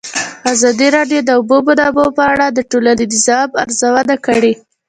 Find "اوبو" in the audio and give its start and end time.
1.37-1.57